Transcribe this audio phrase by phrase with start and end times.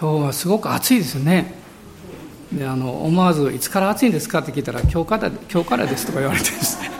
[0.00, 1.54] 今日はすごく暑いですね。
[2.52, 6.90] であの思わず「いつから暑いんですか?」って聞いたら今日から「今日からです」とか言われてですね。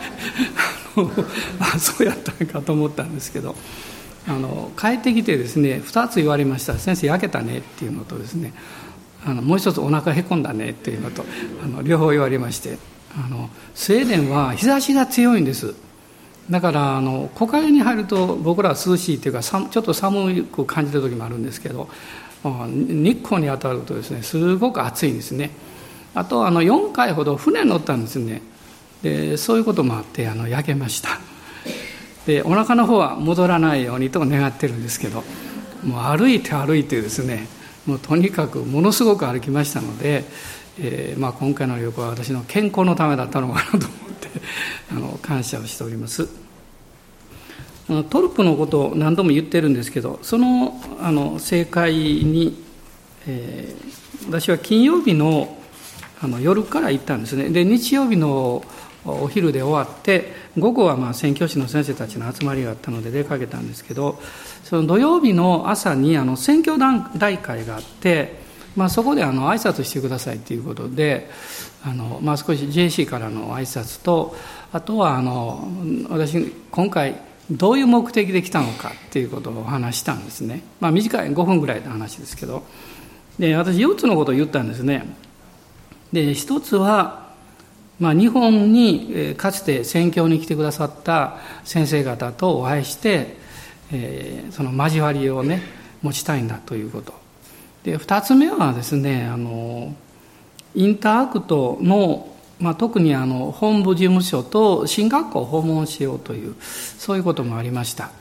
[1.59, 3.55] あそうやったんかと思ったんですけど。
[4.27, 8.53] あの帰ってきてですね2つ言われました「先生焼けたね」っていうのとですね。
[9.25, 11.25] あのもう一つ「お腹へこんだね」っていうのと
[11.63, 12.77] あの両方言われまして。
[13.17, 15.73] あのスウェーデンは日差しが強いんです。
[16.49, 21.89] だからあの木陰に入ると僕らは涼しいというかちょっと寒く感じる時もあるんですけど
[22.43, 25.51] 日光に当たるとですねすごく暑いんですね。
[26.15, 28.41] あとあの4回ほど船に乗ったんですね。
[29.03, 31.19] でそういうこともあってあの焼けました。
[32.25, 35.23] でお腹の方は戻らないようにと願ってるんですけど
[35.83, 37.47] もう歩いて歩いてですね
[37.85, 40.25] もうとにかくものすごく歩きましたので、
[40.79, 43.87] えーまあ、今回の旅行は私の健康のためだったのかなと思っ
[44.19, 44.29] て
[44.91, 46.48] あの感謝をしております。
[48.09, 52.63] トルプのことを何度も言ってるんですけどそのあの正解に、
[53.27, 55.57] えー、私は金曜日の
[56.21, 57.49] あの夜から行ったんですね。
[57.49, 58.63] で日曜日の
[59.05, 64.19] お昼で終わって午後はまあ宣教師の先生たちの集まりがあったので出かけたんですけど
[64.63, 68.35] その土曜日の朝にあの宣教大会があって、
[68.75, 71.29] まあ、そこであの挨拶してくださいということで
[71.85, 74.35] あの、まあ、少し JC からの挨拶と
[74.73, 75.69] あとはあの
[76.09, 82.63] 私今回どういう目的で来たのかっていうことをお話したんですね、まあ、短い5分ぐらいの話ですけど。
[83.39, 85.05] で私4つのことを言ったんですね。
[86.11, 87.29] で1つは
[87.99, 93.35] まあ、日本にかつて宣教に来てくださった先生方とお会いして、
[93.91, 95.61] えー、その交わりをね
[96.01, 97.13] 持ちたいんだということ。
[97.83, 99.93] で2つ目はですねあの
[100.75, 108.11] インターアクトの、まあ、特にあの本部事務所と神学校を訪問しようというそういうこともありました。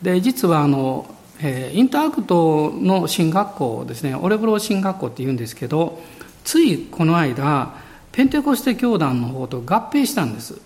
[0.00, 6.00] で実はあの、えー、インターアクトの神学校ですねオレブロ神学校っていうんですけど
[6.42, 7.74] ついこの間
[8.10, 10.60] ペンテコステ教団の方と合併したんです。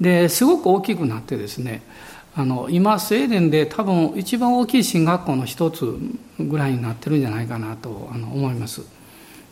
[0.00, 1.82] ですごく大きくなってですね
[2.36, 5.98] あの今スウェーデンで多分一番大きい神学校の一つ
[6.38, 8.97] ぐらいになってるんじゃないかなとあの思います。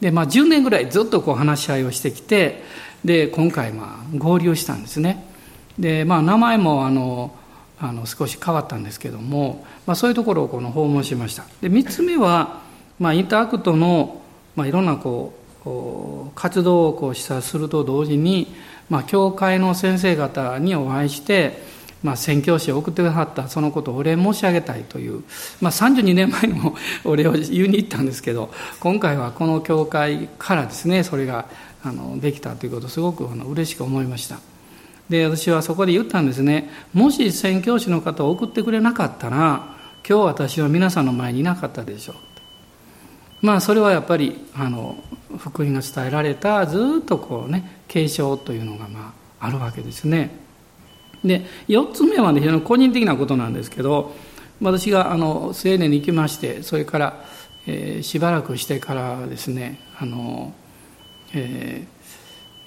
[0.00, 2.62] でまあ10年ぐらいずっとこう話し合いをしてきて
[3.04, 5.24] で今回まあ合流したんですね。
[5.78, 7.34] でまあ名前もあの
[7.78, 11.44] あの少し変わったんですけども、まあ、そういうところをこの訪問しました。
[11.60, 12.62] で3つ目は、
[12.98, 14.22] まあ、インターアクトの、
[14.54, 15.34] まあ、いろんなこ
[15.66, 18.54] う活動をこう視察すると同時に、
[18.88, 21.60] まあ、教会の先生方にお会いして、
[22.06, 25.24] まあ、宣教師を送ってくださったそのことをお礼申し上げたいという、
[25.60, 31.46] まあ、32年前にも お礼を言いに行ったんですけど今回はこの教会からですねそれが
[31.82, 34.38] あのできたということをすごくあの嬉しく思いました
[35.10, 39.74] で私はそこで言ったんですねもし宣教師の方を送ってくれなかったら
[40.08, 42.16] 今日私は皆さんの前にいなかったでしょう
[43.44, 44.96] まあそれはやっぱりあの
[45.38, 50.45] 福音が伝えられたずっとこうね継承というのがまああるわけですね。
[51.24, 54.14] で4つ目はね非常に個人的なことなんですけど
[54.60, 57.24] 私があのスウェーデンに行きましてそれから、
[57.66, 60.54] えー、しばらくしてからですねあの、
[61.34, 61.86] え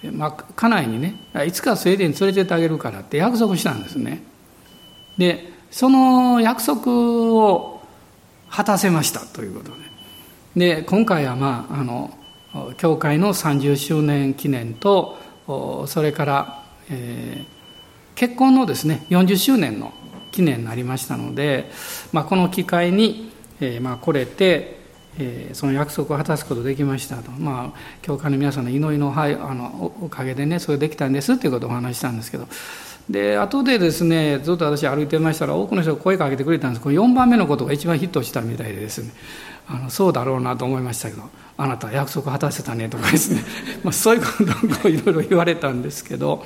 [0.04, 1.16] ーまあ、家内にね
[1.46, 4.24] いつかスウェーデンに連れてってあげるからって約束したんですね。
[5.18, 7.82] でその約束を
[8.50, 9.72] 果たせましたということ
[10.56, 12.12] でで今回はまああの
[12.78, 15.18] 教会の30周年記念と
[15.88, 17.59] それから、えー、
[18.19, 19.94] 結婚のですね40周年の
[20.31, 21.72] 記念になりましたので、
[22.12, 23.31] まあ、この機会に、
[23.62, 24.78] えー、まあ来れて、
[25.18, 29.25] えー、その約束を果たすことができましたと、まあ、教会の皆さんの祈りのあ
[29.56, 32.47] のおかげでねそれできたんですっていうことをお話したんですけど。
[33.09, 36.84] で後でですねずっと私歩いてましたら多くの人が声かけてくれたんです。
[36.84, 39.12] この4番目のことが一番ヒットしたみたいでですね。
[39.66, 41.24] あのそうだろうなと思いましたけど。
[41.56, 43.44] あなた約束果たせたねとかですね、
[43.84, 44.28] まあ、そういうこ
[44.81, 46.46] とをいろいろ言われたんですけど。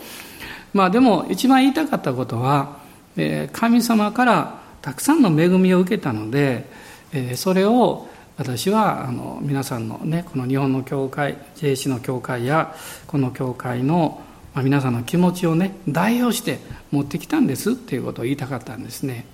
[0.74, 2.80] まあでも一番言いたかったことは、
[3.16, 6.66] えー、神様からたくさんの恵みを受けたので、
[7.14, 8.08] えー、それを
[8.38, 12.76] 私はあの皆さんのねこの日本の教会 JC の教会や
[13.06, 14.22] この教会の、
[14.56, 16.60] まあ、皆さんの気持ちをね代表して
[16.92, 19.26] 持ってきたんですっていうことを言いたかったんですね。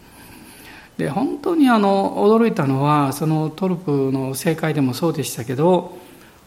[0.98, 5.98] で本当にあの驚いたのはそのトルプの正解でもそうでしたけど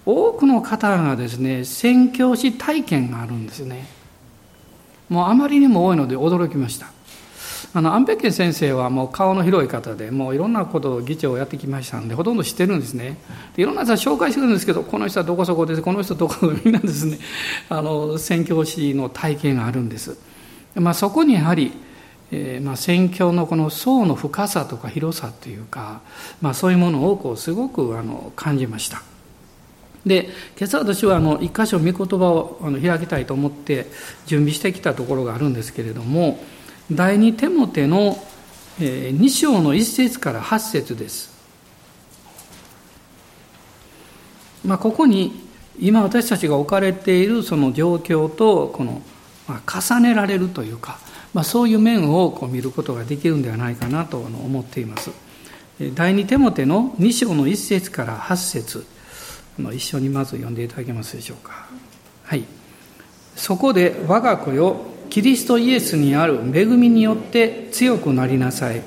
[0.05, 3.87] 多くの方がですね宣教師体験があるんですね
[5.09, 6.91] もうあまりにも多いので驚きました。
[7.75, 13.17] あのアンペッケン先生はもう顔の広い方でもういろんなことを議長をやってきましたんでほとんど知ってるんですね。
[13.57, 15.81] でいろんな人紹介してるんですけどこの人はどこそこです。
[15.81, 17.19] この人どこそこみんなですね。
[17.71, 20.19] あの宣教師の体験があるんです、
[20.75, 21.73] まあ、そこにやはり
[22.35, 26.01] えー、まあ、宣教のこの層の深さとか広さというか、
[26.41, 29.03] まあ、そういうものをこうすごくあの感じました。
[30.07, 33.87] で今朝私はあの一箇所御言葉をあの開きたいと思って
[34.27, 36.39] 準備してきたところがあるんですけれども
[36.91, 38.17] 第二手モテの
[38.79, 41.31] 2章の1節から8節です、
[44.65, 49.03] まあ、ここに今私たちが置かれているその状況とこの、
[49.47, 50.99] まあ、重ねられるというか、
[51.33, 55.11] まあ、そういう面をこう見ることができるんではないかなと思っています。
[55.95, 58.87] 第二手モテの2章の1節から8節。
[59.59, 61.67] 一緒にまず読んでいただけますでしょうか。
[62.25, 62.45] はい。
[63.37, 68.83] そこで我が子よキリストイエスにある恵みによって強くなりなさい。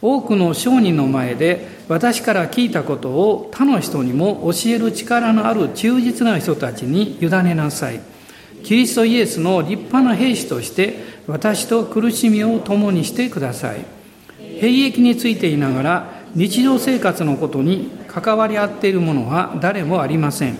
[0.00, 8.00] 多くの商人の前で私から聞いたことを他の人にも教える力のある忠実な人たちに委ねなさい。
[8.64, 13.84] キリストイエスの立派な兵士として私と苦しみを共にしてください。
[14.60, 20.56] 兵役についていながら日常生活のことに関わり合っている者は誰もありません。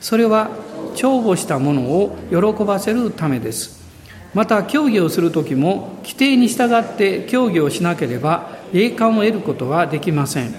[0.00, 0.50] それは
[0.94, 3.80] 重宝したものを喜ばせるためです。
[4.34, 10.54] また競技をする時も規定に従って競技をしなければ栄冠を得ることはできません。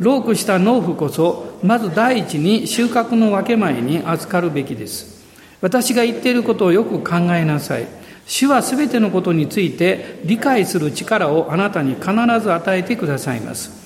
[0.00, 5.22] ロークした農夫こそまず第一に収穫の分け前に預かるべきです。
[5.60, 7.86] 私が言っていることをよく考えなさい。
[8.26, 12.10] 主はすべてのことについて理解する力をあなたに必
[12.42, 13.83] ず与えてくださいます。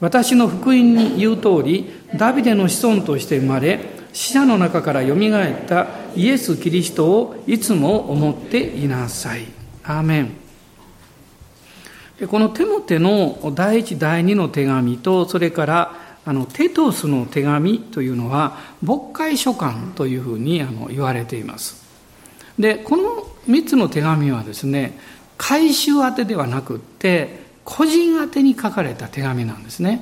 [0.00, 3.80] 私の福音に言う通りダビデの子孫として生まれ
[4.12, 5.86] 死者の中からよみがえった
[6.16, 9.44] イエス・キリストをいつも思っていなさい。
[9.84, 10.30] アーメン。
[12.26, 21.86] このテモテの第一第二の手紙とそれからあのテトスの手紙というのは牧会書簡というふうにあの言われています。
[22.58, 24.98] でこの3つの手紙はですね
[25.36, 30.00] 回収宛てではなくって個人宛に書かれた手紙なんですね。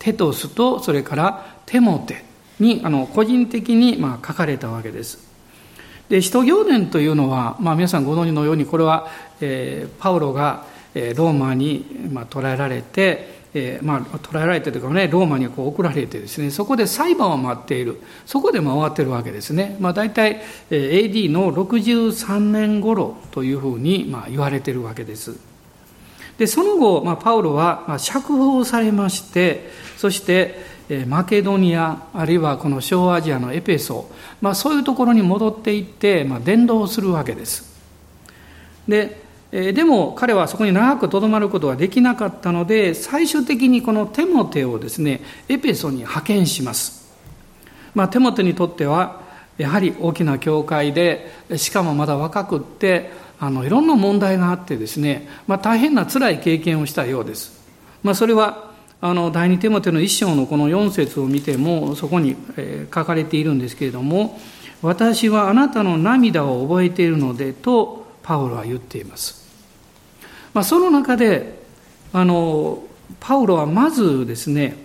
[0.00, 2.24] テトスとそれからテモテ
[2.58, 5.20] にあの個人的にまあ書かれたわけです。
[6.08, 9.08] で使徒行伝というのは、まあ、皆さんご存知のようにこれは、
[9.40, 10.64] えー、パウロが
[10.94, 25.53] ローマに、まあ、捕らえられて、えー、まあ、捕らえられてというかねローマにこう送られてですねそこで裁判を待っているそこで回ってるわけですね、まあ、大体、えー、AD の63年頃というふうに、まあ、言われてるわけです
[26.38, 34.10] でその後、まあ、パウロは、まあ、釈放されましてそしてえマケドニアあるいはこの小アジアのエペソ、
[34.40, 37.72] まあ、そういうところに戻っていって、まあ、伝道するわけです。
[38.86, 39.24] で
[39.56, 47.08] えでも彼はそこに長くとどまることができなかったので最終的にこのテモテをですねエペソに派遣します、
[47.94, 49.22] まあ、テモテにとっては
[49.56, 57.52] やはり大きな教会でしかもまだ若くってあのいろんな問題があってですね、まあ、大変な辛い経験をしたようです、
[58.02, 64.40] まあ、それはあの第二手モテの一章のこの4節を見てもそこに、え書かれているんですけれども
[64.80, 69.44] 「私はあなたの涙を覚えているので」とパウロは言っています。
[70.54, 71.62] まあ、その中で
[72.12, 72.82] あの
[73.20, 74.76] パウロはまずですね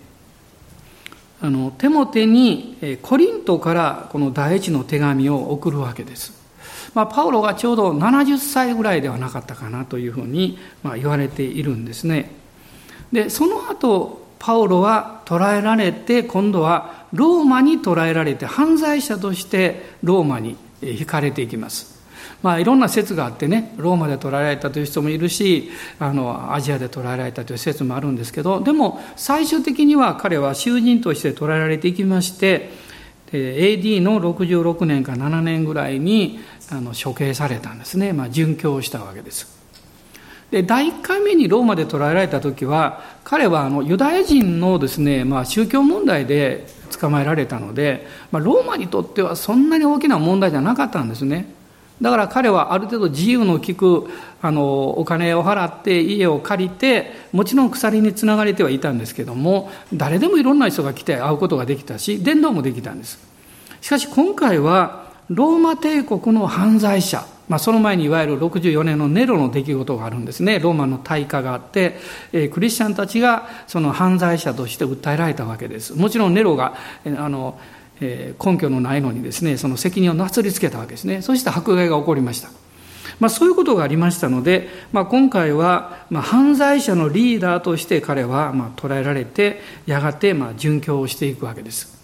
[1.41, 6.38] あのテモテにコリントからこの第一の手紙を送るわけです。
[6.93, 12.31] まあ、パウロがちょうど70歳ぐらいではなかったかなというふうに、まあ、言われているんですね。
[13.11, 21.99] でその後パウロは捕らえられて今度はローマに捕らえられて犯罪者としてローマに引かれていきます
[22.41, 25.69] まあいろんな説があってねローマで捕らえられたという人もいるし
[25.99, 32.69] あのアジアで捕らえられたという説もあるんですけどでも最終的には彼は囚人として捕らえられていきまして
[33.31, 36.39] AD の66年か7年ぐらいに
[36.71, 39.59] あの処刑されたんですね、まあ、殉教したわけです。
[40.51, 46.65] で第1回目にローマで捕らえられた時は彼はあのユダヤ人のですね、まあ、宗教問題で
[46.99, 51.53] 捕まえられたので、まあ、ローマにとってはそんなに大きな問題じゃなかったんですね。
[52.01, 54.07] だから彼はある程度自由の利く
[54.41, 63.19] あのお金を払って家を借りてもちろん鎖につながれてはいたんですけども誰でもいろんな人が来て会うことができたし伝道もできたんです。
[63.81, 67.25] しかし今回はローマ帝国の犯罪者。
[67.47, 70.59] まあ、その前にいわゆる64年のネロの出来事があるんですね。
[70.59, 71.97] ローマの大火があって、
[72.31, 75.95] えー、クリスチャンたちがその犯罪者として訴えられたわけです。
[75.95, 76.75] もちろんネロが
[77.17, 77.59] あの、
[78.01, 81.23] えー、根拠のないのにですねその責任をなすりつけたわけですね。
[81.23, 82.49] そして迫害が起こりました。
[83.19, 91.98] まあ、そういうことがありましたので、まあ、今回は、まあ、犯罪者のリーダーとして彼は、まあ、捉えられてやがて、まあ、殉教をしていくわけです。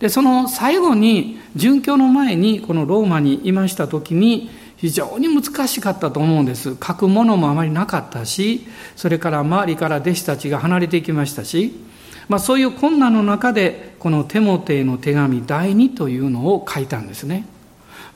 [0.00, 6.76] でその最後に殉教の前にこのローマにいました時に非常に難しかったと思うんです。
[6.76, 11.72] 書くものもあまりなかったしそれから周りから弟子たちが離れていきましたし、
[12.28, 17.44] まあ、そういう困難の中でこのテモテへの手紙第2というのを書いたんですね、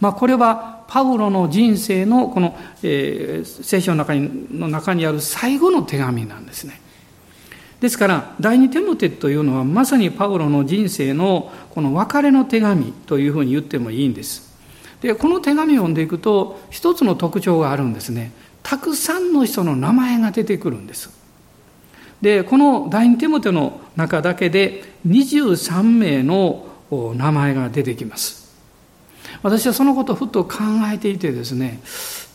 [0.01, 6.82] まあ、これはパウロの人生のこの、えー、聖書の中にの中にある最後の手紙なんですね。
[7.83, 14.55] ですから第二テモテというのはまさにパウロの人生のこの別れの手紙というふうに言ってもいいんです。
[15.01, 18.31] でこの手紙を読んでいくと一つの特徴があるんですね。
[18.62, 21.11] たくさんの人の名前が出てくるんです。
[22.21, 26.65] でこの第二テモテの中だけで23名の
[27.17, 28.55] 名前が出てきます。
[29.43, 30.59] 私はそのことをふっと考
[30.93, 31.81] えていてですね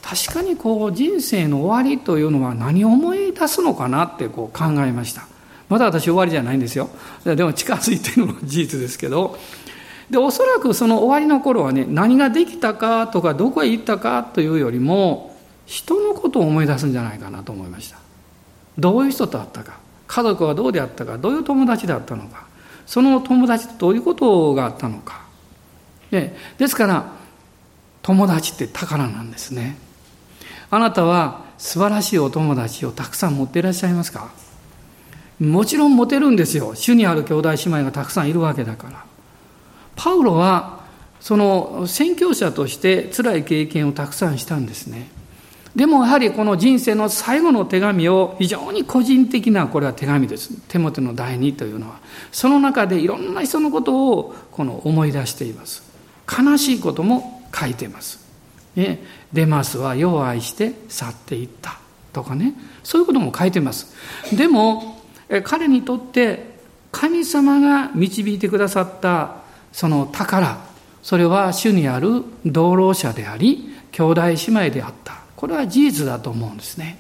[0.02, 5.26] 確かにこう人生の終わりというのは何を思い出すのかなってこう考えました。
[5.70, 6.90] まだ私終わりじゃないんですよ。
[7.24, 9.38] でも近づいてるのも事実ですけど。
[10.10, 17.98] でおそらくその終わりの頃はね何ができたかとかどこへ行ったかというよりも人のことを思い出すんじゃないかなと思いました。
[18.78, 19.80] どういう人と会ったか。
[20.08, 21.18] 家族はどうであったか。
[21.18, 22.46] どういう友達であったのか。
[22.86, 25.26] その友達とどういうことがあったのか。
[26.10, 27.12] でですから
[28.02, 29.78] 友達って宝なんですね。
[30.70, 34.30] あなたは素晴らしいお友達をたくさん持っていらっしゃいますか。
[35.40, 36.74] もちろん持てるんですよ。
[36.76, 39.06] 主にある兄弟姉妹がたくさんいるわけだから。
[39.96, 40.86] パウロは
[41.20, 45.10] その宣教者として辛い経験をたくさんしたんですね。
[45.76, 50.52] でもやはりこの人生の最後の手紙を非常に個人的なこれは手紙です。
[50.68, 52.00] 手元の第二というのは。
[52.32, 55.84] その中でいろんな人のことをこの思い出しています。
[56.28, 58.20] 悲しいことも書いています、
[58.76, 59.02] ね、
[59.32, 61.80] デマスは世を愛して去っていった
[62.12, 62.54] とかね。
[62.84, 63.94] そういうことも書いてます。
[64.36, 64.97] でも
[65.44, 66.58] 彼にとって
[66.92, 69.38] 神様が導いてくださった
[69.72, 70.58] その宝
[71.04, 75.18] それは主にある同労者であり兄弟姉妹であった。
[75.38, 76.98] これは事実だと思うんですね。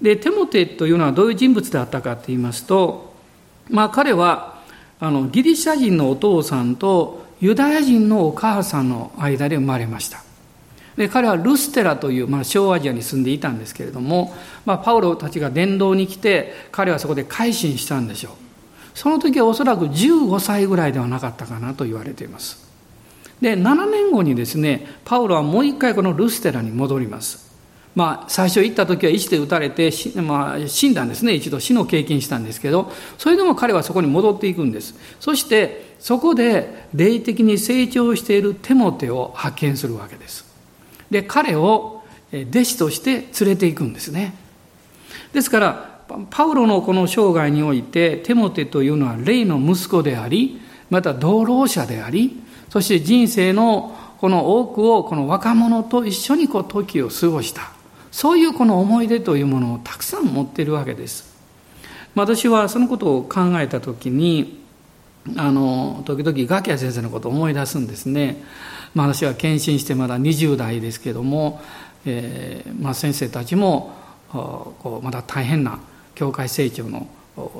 [0.00, 3.14] でテモテというのはどういう人物であったかと言いますと
[3.70, 4.62] まあ彼は
[5.00, 10.25] あのギリシャ人のお父さんとユダヤ人のお母さんの間で生まれました。
[10.96, 14.34] で彼はルステラという、まあ、小アジアに住んでいたんですけれども、
[14.64, 18.32] まあ、パウロたちが伝道に来て彼はそこで改心したんでしょう。
[18.94, 22.66] その時はおそらく15歳ぐらいではなかったかなと言われています。
[23.42, 27.44] で7年後にですねパウロはもう一回このルステラに戻ります。
[27.94, 31.32] まあ、最初行った時は石で撃たれて、まあ、死んだんですね。
[31.32, 34.94] 一度死の経験したんですけどそれでも彼はそこに戻っていくんです。
[35.20, 40.45] そしてそこで霊的に成長しているテモテを発見するわけです。
[41.10, 44.34] で彼を弟子として連れていくんですね。
[45.32, 57.72] ですからパウロのこの生涯においてテモテというのは霊の息子でありまた同労者でありそして人生のこの多くをこの若者と一緒にこう時を過ごした。
[58.10, 61.36] そういうこの思い出というものをたくさん持っているわけです。
[62.14, 64.64] 私はそのことを考えた時に
[65.36, 68.42] あの時々ガキヤ先生のことを思い出すんですね。
[68.94, 71.60] まあ、私は献身してまだ20代ですけども、
[72.04, 73.92] えーまあ、先生たちも
[74.28, 75.78] こうまだ大変な
[76.14, 77.08] 教会成長の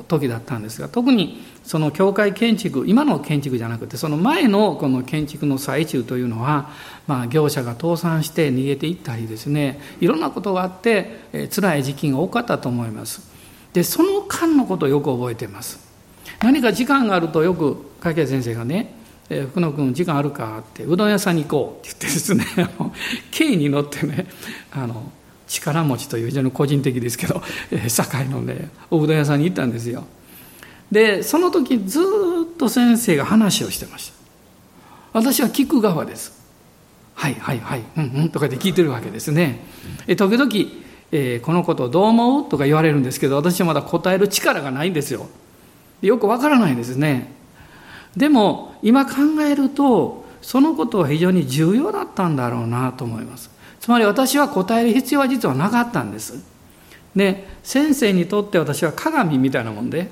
[0.08, 6.70] 時だったんですが特にその教会建築今の建築じゃなくてその前のこの建築の最中というのは、
[7.06, 13.36] まあ、業者が倒産して逃げていったりですねいろんなことがあって、えー、辛い時期が多かったと思います。
[13.74, 15.78] でその間のことをよく覚えています。
[16.40, 18.94] 何か時間があるとよく加計先生がね
[19.28, 22.44] えー、福野君時間あるかってうどん屋さんに行こうって言ってですね
[23.36, 24.26] 軽に乗ってね
[24.72, 25.10] あの
[25.48, 30.04] 力持ちという非常に個人的ですけど、えー、堺のねおうどん屋さんに行ったんですよ。
[30.90, 34.14] でその時ずっと先生が話をしてました。
[35.12, 36.32] 私は聞く側です。
[37.14, 39.64] はいはいはいうんうんとかで聞いてるわけですね。
[40.06, 40.50] え時々、
[41.10, 42.48] えー、このことどう思う？
[42.48, 45.28] とか言われるんですけど私はまだ答える力がないんですよ。
[46.02, 47.35] よくわからないですね。
[48.16, 53.50] でも今考えるとそのことは非常に重要だったんだろうなと思います。
[53.80, 56.42] つまり私は答える必要は実はなかったんです。
[57.14, 60.08] で先生にとって私は鏡みたいなもんで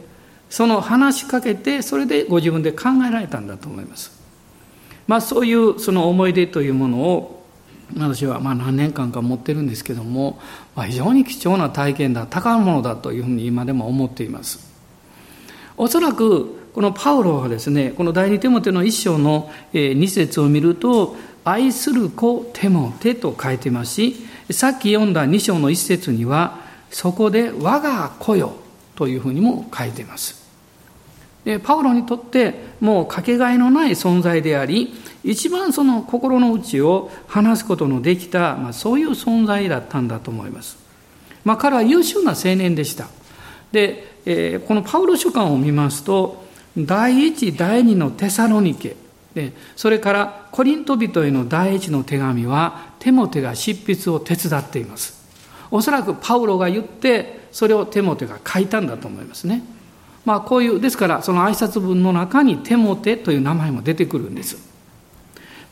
[0.49, 4.13] その話しかけてそれでご自分で考えられたんだと思います。
[5.07, 7.45] まあそういうその思い出というものを
[7.97, 10.39] 私はまあ何年間か持ってるんですけども、
[10.75, 14.73] まあ、非常に貴重な体験だ高いものだというふうに今でも思っています。
[15.77, 21.15] おそらくこのパウロはですね、この第二テモテの一章の二節を見ると、
[21.45, 24.17] 愛する子テモテと書いてますし、
[24.51, 26.59] さっき読んだ二章の一節には、
[26.91, 28.55] そこで我が子よ
[28.97, 30.45] というふうにも書いています。
[31.63, 40.79] パウロにとってもうかけがえのない存在であり一番その心の内を話すことのできた、まあ、そういう存在だったんだと思います、
[41.45, 43.09] まあ、彼は優秀な青年でした
[43.73, 46.44] で、えー、このパウロ書簡を見ますと
[46.77, 48.97] 第一第二のテサロニケ。
[49.35, 55.25] でそれからコリント人への第一の手紙はテモテが執筆を手伝っています。
[55.71, 59.63] おそらくパウロが言ってそれをテモテが書いたんだと思いますね。
[60.25, 64.57] まあこういうですからその挨拶文の中にテモテという名前も出てくるんです。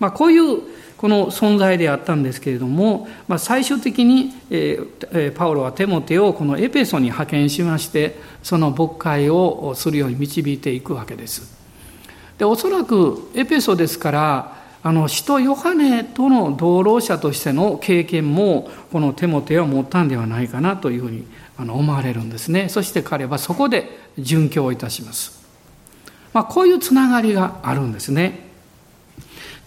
[0.01, 0.63] まあこういう
[1.03, 11.61] この存在であったんですけれども、まあ、最終的に、えー、パウロはテモテをこのエペソに派遣しましてその牧会をするように導いていくわけです。
[12.39, 22.69] でおそらくエペソですからあの使徒ヨハネとの同労者としての経験もこのテモテは持ったんではないかなというふうにあの思われるんですね。
[22.69, 23.91] そして彼はそこで
[24.21, 25.45] 殉教いたします、
[26.33, 28.52] まあ、こういうつながりがあるんですね。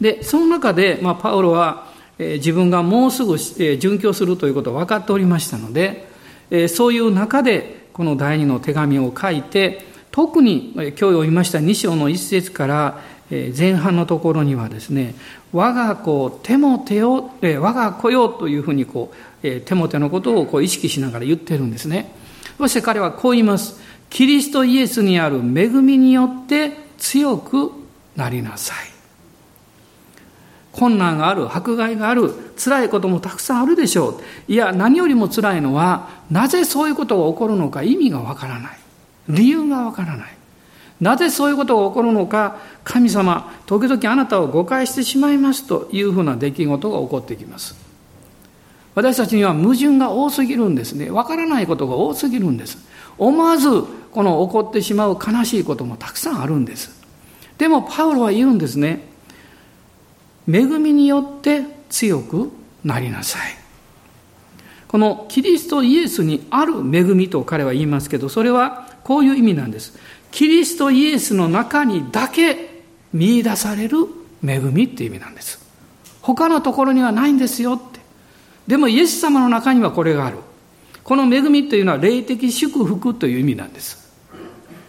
[0.01, 1.87] でその中で、まあ、パウロは、
[2.17, 6.07] えー、自分がもうすぐ、えー、殉教するということを分かっておりましたので、
[6.51, 15.15] えー、そういう中でこの第二の手紙を書いて特に今日読みました2章の一節から前半のところにはですね
[15.51, 19.11] 我が子テモテを我が子よというふうにこ
[19.43, 22.13] うテモテのことをこう意識しながら言ってるんですね。
[22.57, 23.79] そして彼はこう言います。
[24.09, 27.71] キリストイエスにある恵みによって強く
[28.15, 28.94] なりなさい。
[30.75, 34.51] 困難がある迫害がある辛いこともたくさんあるでしょう。
[34.51, 38.77] いや何よりも辛いのはなぜそういうことが起こるのか意味がわからない。
[39.29, 40.37] 理由がわからない。
[40.99, 47.75] なぜそういうことが起こるのか神様時々あなたを誤解してしまいますというふうな出来事が起こってきます。
[48.95, 51.09] 私たちには矛盾が多すぎるんですね。
[51.09, 52.77] わからないことが多すぎるんです。
[53.17, 53.69] 思わず
[54.11, 57.03] この起こってしまう悲しいこともたくさんあるんです。
[57.57, 59.14] でもパウロは言うんですね。
[60.47, 62.51] 恵みによって強く
[62.83, 63.41] なりなさい。
[64.87, 69.97] このキリストイエスにある恵みと彼は言いますけどそれはこういう意味なんです。
[70.31, 72.83] キリストイエスの中にだけ
[73.13, 73.97] 見出される
[74.45, 75.59] 恵みっていう意味なんです。
[76.21, 77.99] 他のところにはないんですよって。
[78.67, 80.37] でもイエス様の中にはこれがある。
[81.03, 84.05] この恵みというのは霊的祝福という意味なんです。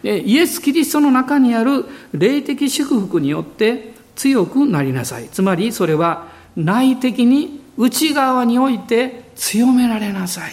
[0.03, 5.29] イエス・キリストの中にある霊的祝福によって強くなりなさい。
[5.29, 6.27] つまりそれは
[6.57, 10.51] 内的に内側において強められなさい。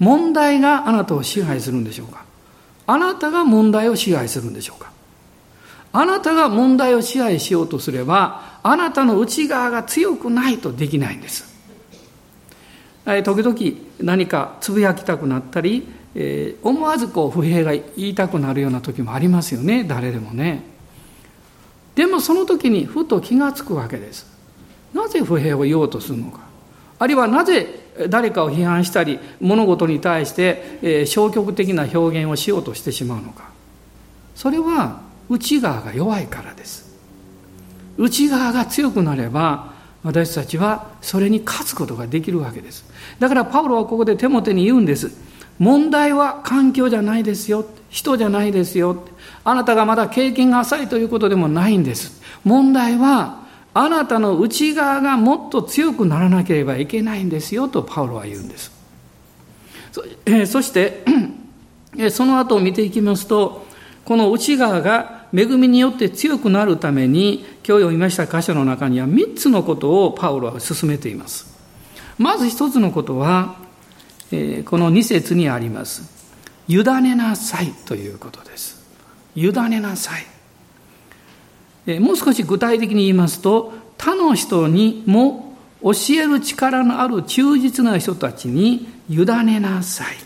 [0.00, 2.24] 問題があなたを支配するんでしょうか？
[2.86, 4.90] あなたが問題を支配するんでしょうか？
[5.92, 11.52] あなたが問題を支配しようとすればあなたの内側が強くないとできないんです。
[13.04, 13.56] 時々
[14.00, 19.84] 何かつぶやきたくなったり、えー、思わずこう不平が言いたくなるような時もありますよね。
[19.84, 20.71] 誰でもね。
[21.94, 24.26] でもその時にふと気がつくわけです。
[24.94, 26.40] なぜ不平を言おうとするのか。
[26.98, 33.50] あるいはなぜ誰かを批判したり物事に対して消極的な表現をしようとしてしまうのか。
[34.34, 36.90] それは内側が弱いからです。
[37.98, 42.84] 内側が強くなれば私たちはそれに勝つことができるわけです。
[43.18, 45.10] だからパウロはここで手元に言うんです。
[45.58, 47.66] 問題は環境じゃないですよ。
[47.90, 49.04] 人じゃないですよ。
[49.44, 52.20] あなたがまだ経験が浅いということでもないんです。
[52.44, 53.42] 問題は
[53.74, 58.72] あなたの内側がもっと強くならなければいけないんですよとパウロは言うんです。
[59.92, 61.04] そ,、えそして
[62.10, 63.66] その後を見ていきますと
[64.04, 71.52] この内側が恵みによって強くなるために今日読みました箇所の中には3つのことをパウロは進めています。
[72.18, 73.56] まず一つのことは、
[74.30, 76.10] えこの2節にあります。
[76.68, 78.71] 委ねなさいということです。
[79.34, 80.12] 委ねなさ
[81.86, 82.00] い。
[82.00, 90.16] もう少し具体的に言いますと他の人にも教える力のある忠実な人たちに委ねなさい、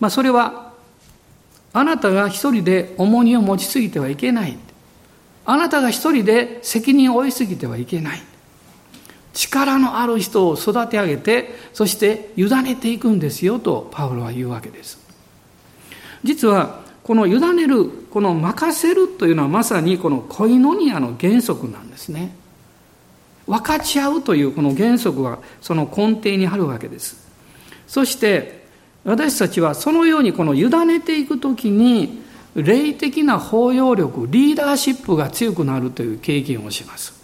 [0.00, 0.72] まあ、それは
[1.72, 4.56] あなたが一人で重荷を持ちすぎてはいけない。
[5.44, 8.22] あなたが一人で責任を負いすぎてはいけない。
[9.34, 14.98] 力のある人を育て上げてそして委ねていくんですよとパウロは言うわけです。
[16.24, 22.34] 実はこの委ねるこの任せるというのはまさにこのコイノニアの原則なんですね。
[23.46, 27.16] 分かち合うというこの原則がその根底にあるわけです。
[27.86, 28.66] そして
[29.04, 32.24] 私たちはそのようにこの委ねていくときに
[32.56, 37.14] 霊的な包容力リーダーシップが強くなるという経験をします。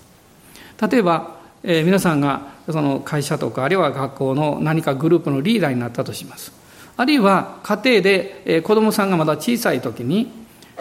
[0.81, 6.62] 例えば、えー、皆さんがその会社とかあるいは学校の何かグループのリーダーになったとします。
[7.03, 10.31] あるいは家庭で子供さんがまだ小さい時に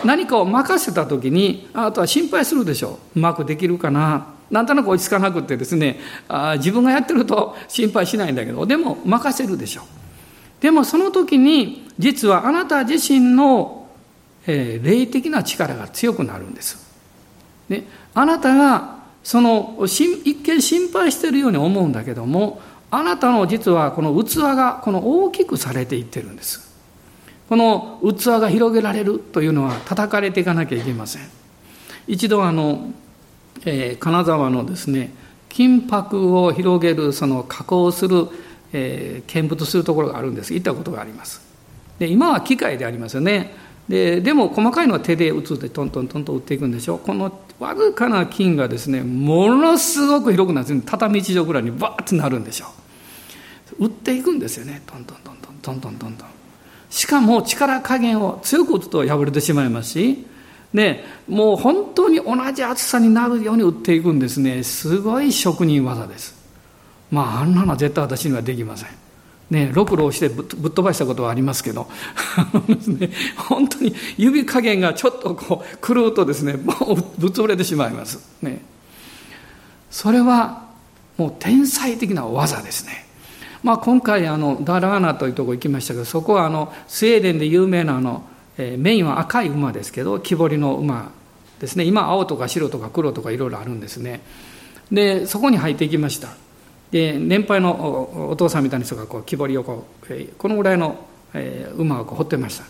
[0.05, 3.19] 何かを任せた時にあとは心配するでしょう。
[3.19, 4.27] うまくできるかな。
[4.51, 9.85] なんとなく落ち着かなくってですねあ自分がやってると心配しないんだけどでも任せるでしょう。
[10.61, 13.87] でもその時に実はあなた自身の、
[14.45, 16.87] えー、霊的な力が強くなるんです、
[17.67, 26.69] ね、あなたがその一見心配してるように思うんだけどもあなたの実はこの器がこの大きくされていってるんです。
[27.47, 31.21] この器が広げられるというのは叩かれていかなきゃいけません。
[32.07, 32.91] 一度あの、
[33.65, 35.13] えー、金沢のですね
[35.47, 38.27] 金箔を広げるその加工する、
[38.73, 40.53] えー、見物するところがあるんです。
[40.53, 41.41] 行ったことがあります。
[41.97, 43.55] で今は機械でありますよね。
[43.87, 52.80] ででも細かいのは手で打つってトントントンと打っていくんでしょこのわずかな金がですねものすごく広くなって畳一畳ぐらいにバーッとなるんでしょう。
[53.81, 54.81] 打っていくんですよね。
[54.85, 56.29] どんどんどんどんどんどんどんどん
[56.89, 60.25] しかも力加減を強く打つと破れてしまいますし。
[60.73, 64.63] でもう本当に同じ厚さになるように打っていくんですね。
[64.63, 66.33] すごい職人技です。
[67.09, 68.89] まああんなのは絶対私にはできません。
[69.49, 71.89] ね、ろくろをしてぶっ飛ばしたことはありますけど、
[72.87, 78.61] ね、 本当に指加減がちょっとこう狂うとですねもうぶっ潰れてしまいます、ね、
[79.89, 80.67] それは
[81.17, 83.10] もう天才的な技ですね。
[83.63, 88.23] まあ、今回あのダラーナというとこ行きましたけどそこはあのスウェーデンで有名なあの、
[88.57, 91.11] えー、メインは赤い馬ですけど木彫りの馬
[91.59, 91.83] ですね。
[91.83, 94.21] 今青とか白とか黒とかいろいろあるんですね。
[94.91, 96.29] でそこに入っていきました。
[96.89, 102.65] で年配のお父さんみたいな人がこう木彫りをこう、えー、このぐらいの、えー、馬をこう彫ってました。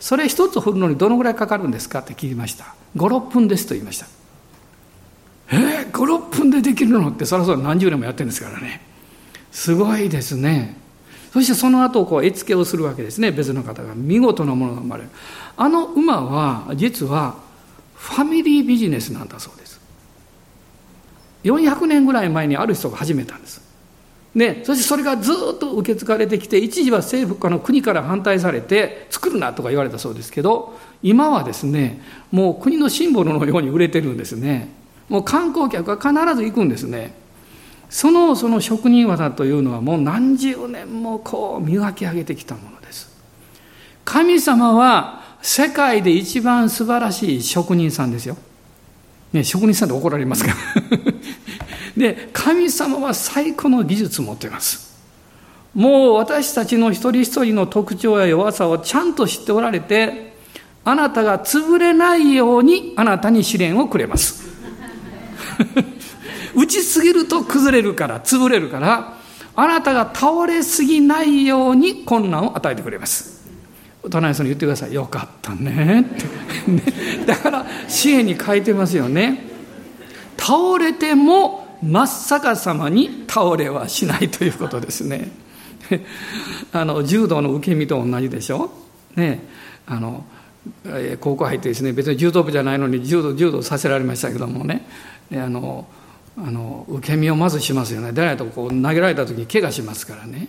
[0.00, 2.74] それ一つ彫るのにどのぐらいかかるんですかって聞きました。
[2.96, 4.06] 56分ですと言いました。
[5.52, 8.93] えー、56分でできるのってそろそろ何十年もやってるんですからね。
[9.54, 10.76] すごいですね。
[11.32, 13.30] そしてその後こう絵付けをするわけですね。
[13.30, 15.08] 別の方が見事なものが生まれる。
[15.56, 17.36] あの馬は実は
[17.94, 19.80] ファミリービジネスなんだそうです。
[21.44, 23.62] 400年ぐらい前にある人が始めたんです。
[24.34, 34.68] でそしてそれがずっと受け継がれてきて一時は政府かの国から反対されて作るなとか言われたそうですけど今はですねもう国のシンボルのように売れてるんですね。
[35.08, 37.23] もう観光客が必ず行くんですね。
[37.90, 43.10] そのその職人技というのはもう何十年もこう磨き上げてきたものです。
[44.04, 48.36] 神様は世界で一番素晴らしい職人さんですよ、
[49.32, 50.56] ね、職人さんで怒られますから。
[51.96, 54.94] で神様は最高の技術を持っています。
[55.74, 60.34] もう私たちの一人一人の特徴や弱さをちゃんと知っておられて
[60.84, 64.44] あなたが潰れないようにあなたに試練をくれます。
[66.54, 69.14] 打ちすぎると崩れるから潰れるから
[69.56, 73.34] あなたが倒れすぎないように困難を与えてくれます。
[74.10, 74.92] 隣さんに言ってください。
[74.92, 76.02] よかったね。
[76.02, 76.04] っ
[77.24, 79.46] てだから支援に書いてますよね。
[80.36, 85.30] 倒れても真っ逆さまに倒れはしないということですね。
[86.72, 88.70] あの柔道の受け身と同じでしょ？
[89.16, 89.40] ね。
[89.86, 90.24] あの
[91.20, 94.84] 高校入ってですね別に柔道部じゃないのに柔道柔道させられましたけどもね。
[95.32, 95.86] あの
[96.36, 98.12] あの受け身をまずしますよね。
[98.12, 100.48] でないとこう投げられた時に怪我しますからね。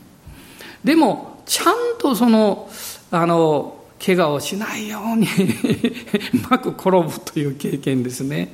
[0.84, 2.70] でもちゃんとその
[3.12, 5.28] あの怪我をしないように
[6.34, 8.54] うまく転ぶという経験ですね、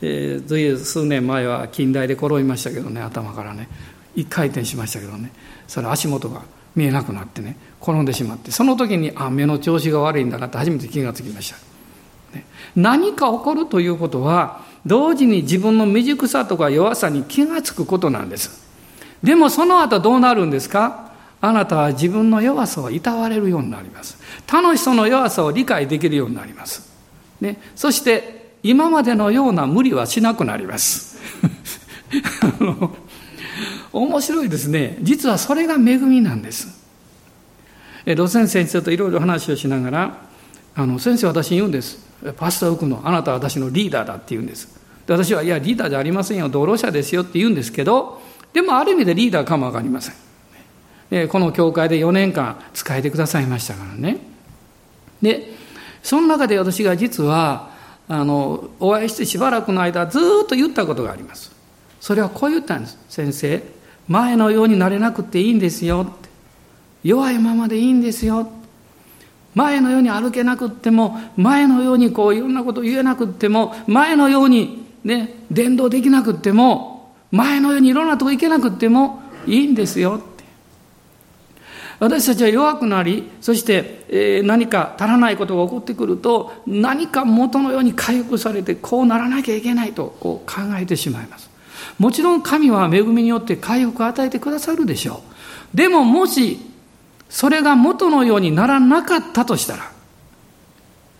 [0.00, 3.68] えー、数年前は近代で転びましたけどね頭からね。
[4.14, 5.32] 一回転しましたけどね。
[5.66, 6.42] それ足元が
[6.74, 8.50] 見えなくなってね転んでしまって。
[8.50, 12.44] その時にあ目の調子が悪いんだなって初めて気がつきました、ね、
[12.76, 18.66] 何か起こるということは同時に自分の未熟さとか弱さに気がつくことなんです。
[19.22, 21.12] でもその後どうなるんですか？
[21.40, 24.18] あなたは自分の弱さをいたわれるようになります。
[24.46, 26.90] 他の人の弱さを理解できるようになります、
[27.40, 31.18] ね、そして今までのような無理はしなくなります。
[33.92, 34.98] 面白いですね。
[35.02, 36.68] 実はそれが恵みなんです。
[38.06, 40.18] え路線先生といろいろ話をしながら
[40.74, 42.07] あの先生私に言うんです。
[42.36, 44.68] パスタを浮くのあなたは私のリーダーだって言うんです。
[45.06, 46.48] で私はいやリーダーじゃありませんよ。
[46.48, 48.20] 道路者ですよって言うんですけど
[48.52, 50.14] でもある意味でリーダーかも分かりません。
[51.10, 54.18] でこの教会で4年間使えてくださいましたからね。
[55.22, 55.54] で
[56.02, 57.70] その中で私が実は
[58.08, 61.52] あのお会いしてしばらくの間ずっと言ったことがあります。
[62.00, 62.98] それはこう言ったんです。
[63.08, 63.62] 先生
[64.08, 66.14] 前のようになれなくていいんですよ
[67.04, 68.50] 弱いままでいいんですよ
[69.58, 80.44] 前のように歩けなくっても前のようにこういろんなこと言えなくっても前のようにね、伝道できなくっても、前のようにいろんなとこ行けなくってもいいんですよって。
[82.00, 91.50] 私たちは弱くなり、そして、え何か足らないことが起こってくると、何か元のように回復されて、こうならなきゃいけないとこう考えてしまいます。
[91.98, 95.22] もちろん神は恵みによって回復を与えてくださるでしょ
[95.74, 95.76] う。
[95.76, 96.60] でももし、
[97.28, 99.90] それが元のようにならなかったとしたら、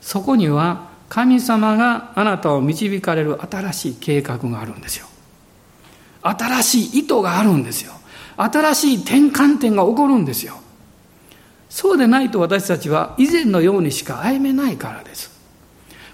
[0.01, 5.07] そこには神様があなたを導かれる新しい計画があるんですよ。
[6.23, 7.93] 新しい意図があるんですよ。
[8.37, 10.61] 新しい転換点が起こるんですよ。
[11.69, 15.31] そうでないと私たちは以前のようにしか歩めないからです。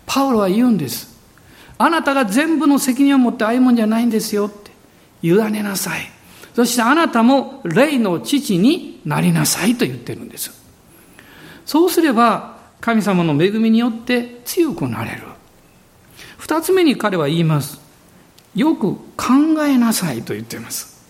[0.07, 1.15] パウロは言うんです。
[1.79, 4.71] あなたが全部の責任を持って歩むんじゃないんですよって。
[5.23, 6.14] 委ねなさい。
[6.55, 10.53] そしてあなたも霊の父になりなさいと言ってるんです。
[11.67, 15.23] そうすれば神様の恵みによって強くなれる。
[16.39, 17.81] 二つ目に彼は言います。
[18.55, 19.33] よく考
[19.67, 21.03] えなさいと言っています。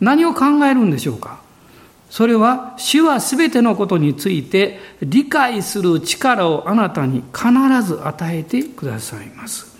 [0.00, 1.40] 何を考えるんでしょうか？
[2.10, 7.50] それは主は全てのことについて理解する力をあなたに必
[7.82, 9.76] ず与えてくださいます。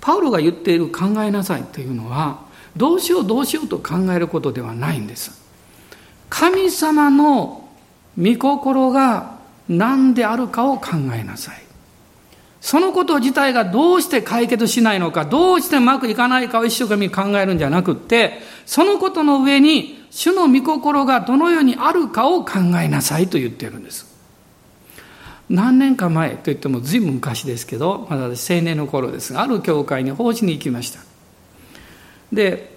[0.00, 2.45] パウロが言っている考えなさいというのは
[2.76, 5.32] どうしようどうしようと考えることではないんです。
[6.28, 7.68] 神様の
[8.18, 9.36] 御心が
[9.68, 11.62] 何であるかを考えなさい。
[12.60, 24.06] そのこと自体がどうして解決しないのか、どうしてうまくいかないかを一生懸命考えるんじゃなくって、そのことの上に主の御心がどのようにあるかを考えなさいと言ってるんです。
[25.48, 31.00] 何年か前といっても随分昔ですけど、まだ私青年の頃ですが、ある教会に奉仕に行きました。
[32.32, 32.76] で、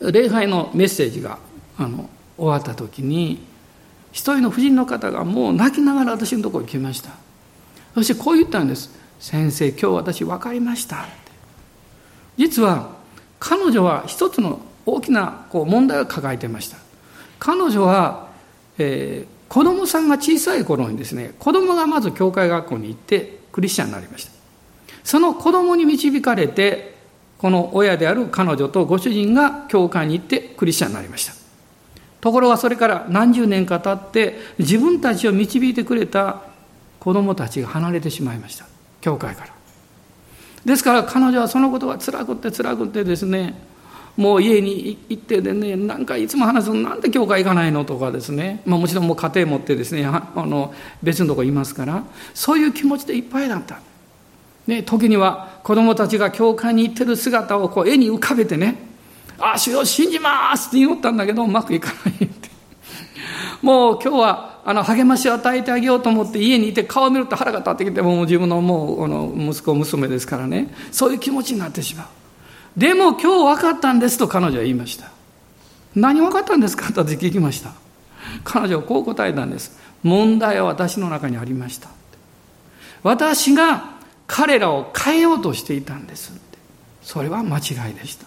[0.00, 1.38] 礼拝のメッセージが
[1.78, 3.44] あの終わった時に、
[4.12, 7.10] 一人の婦人の方がもう泣きながら私のところに来ました。
[7.94, 8.90] そしてこう言ったんです。
[9.18, 11.32] 先生、今日私分かりましたって。
[12.36, 12.90] 実は
[13.40, 16.76] 彼女は一つの大きなこう問題を抱えてました。
[17.38, 18.28] 彼女は、
[18.78, 24.32] えー、子供さんが小さい頃にですね、子供がまず教会学校に行ってクリスチャンになりました。
[25.04, 26.93] その子供に導かれて、
[27.44, 31.34] この親である彼女とご主人が教会に行ってクリスチャンになりました。
[32.22, 36.40] ところがそれから何十年か経って自分たちを導いてくれた
[37.00, 38.64] 子供たちが離れてしまいました。
[39.02, 39.52] 教会から。
[40.64, 43.54] ですから彼女はそのことが辛くって辛くってですね
[44.16, 53.80] もう家に行ってでねなんかいつも話すのなんで教会行かないのとかですね、まあ、もちろんもう家庭持ってですねあの別のとこいますからそういう気持ちでいっぱいだった、
[54.66, 58.76] ね、時には子供たちが教会に行ってる姿をこう絵に浮かべてね
[59.38, 62.48] 「ああ主よ信じます!」って祈ったんだけどうまくいかないって。
[63.62, 70.72] もう今日はあの励ましを与えてあげようと思って家にいて顔を見ると腹が立ってきてもう自分のもうあの息子娘ですからね。
[70.92, 72.06] そういう気持ちになってしまう
[72.76, 75.06] でも今日分かったんですと彼女は言いました
[75.94, 76.92] 何分かったんですか？
[76.92, 77.70] と私聞きました。
[78.42, 81.88] 彼女はこう答えたんです問題は私の中にありました
[83.02, 83.93] 私が
[84.26, 86.32] 彼らを変えようとしていたんです
[87.02, 88.26] それは間違いでした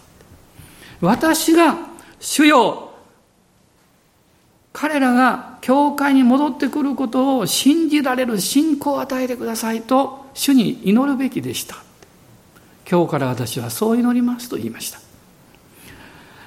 [1.02, 1.78] 私が
[2.20, 2.92] 主よ
[4.74, 11.78] 彼らが教会に戻ってくることを信じられる信仰を与えてくださいと主に祈るべきでした。
[12.90, 15.07] 今日から私はそう祈りますと言いました。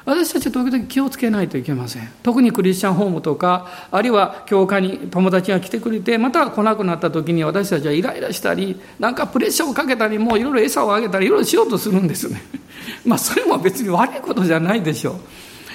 [0.04, 2.08] 私たちは時々気をつけないといけません。
[2.22, 12.42] 特にクリスチャンホームとか、あるいは教会に友達が来てくれて、また来なくなった時に私たちはイライラしたり、なんかプレッシャーをかけたり、もういろいろ餌をあげたり、いろいろしようとするんですね。
[13.04, 15.20] まあそれも別に悪いことじゃないでしょ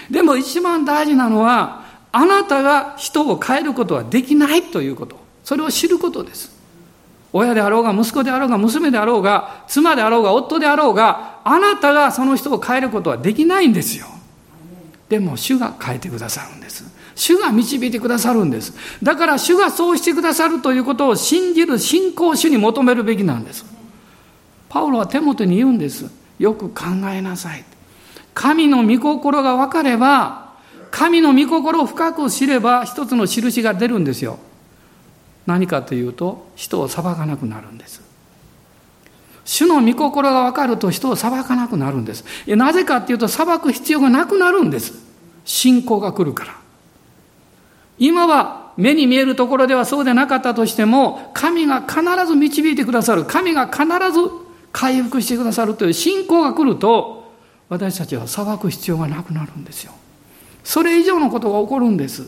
[0.10, 0.14] う。
[0.14, 5.20] でも一番大事なのは、あなたが人を変えることはできないということ。
[5.44, 6.56] それを知ることです。
[7.38, 14.08] 親であろうが、息子であろうが、娘であろうが、妻であろうが、夫であろうが、あなたがその人を変えることはできないんですよ。
[15.10, 16.84] でも、主が変えてくださるんです。
[17.16, 18.74] 主が導いてくださるんです。
[19.02, 23.66] だから、主がそうしてくださるということを信じる信仰主に求めるべきなんです。
[24.70, 26.06] パウロは手元に言うんです。
[26.40, 27.64] よく考えなさい。
[28.34, 30.54] 神の御心が分かれば、
[30.92, 34.40] 神の御心を深く知れば一つの印が出るんですよ。
[35.46, 38.02] 何かというと、人を裁かなくなるんです。
[39.46, 42.26] 主の御心が分かると人を裁かなくなるんです。
[42.48, 44.94] なぜかっていうと裁く必要がなくなるんです。
[45.46, 46.56] 信仰が来るから。
[47.98, 53.24] 今は目に見えるところではそうでなかったとしても、神が必ず導いてくださる。
[53.24, 54.30] 神が必ず
[54.74, 57.32] 回復してくださるという信仰が来ると、
[57.70, 59.94] 私たちは裁く必要がなくなるんですよ。
[60.64, 62.28] それ以上のことが起こるんです。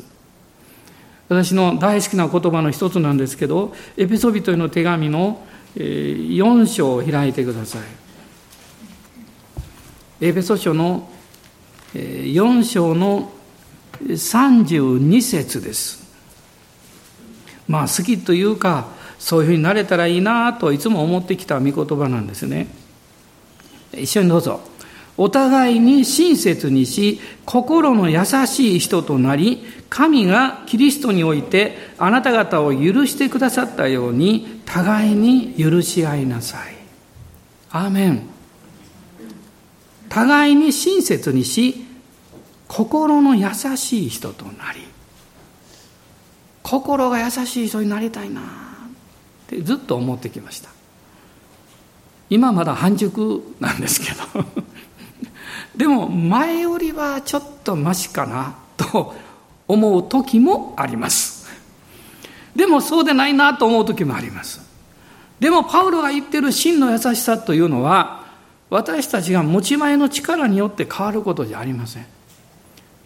[1.28, 5.42] 私の大好きな言葉の一つなんですけど、エペソビトへの手紙の
[5.78, 7.82] 4章を開いてください。
[10.20, 11.10] エペソ書の
[11.94, 13.32] 4章の
[14.02, 16.06] 32節です。
[17.68, 18.88] まあ好きというか
[19.20, 22.68] そういうふうになれたらいいなといつも思ってきた御言葉なんですね。
[23.94, 24.62] 一緒にどうぞ。
[25.18, 36.76] お互いに親切にし心の優しい人となり神がキリストにおいてあなた方を許してくださったように互いに許し合いなさい。
[37.72, 38.22] アーメン。
[40.10, 41.86] 互いに親切にし
[42.68, 44.82] 心の優しい人となり。
[46.64, 48.42] 心が優しい人になりたいな。
[48.42, 48.44] っ
[49.48, 50.70] てずっと思ってきました。
[52.30, 54.46] 今まだ半熟なんですけど。
[55.78, 59.14] でも前よりはちょっとマシかなと
[59.68, 61.48] 思う時もあります。
[62.56, 64.60] でもそうでないなと思う時もあります。
[65.40, 68.26] でもパウロが言ってる真の優しさというのは
[68.72, 72.06] 私たちが持ち前の力によって変わることじゃありません。